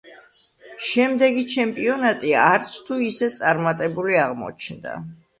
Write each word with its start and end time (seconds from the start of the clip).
შემდეგი 0.91 1.43
ჩემპიონატი 1.55 2.31
არც 2.43 2.77
თუ 2.87 2.97
ისე 3.09 3.29
წარმატებული 3.41 4.17
აღმოჩნდა. 4.23 4.95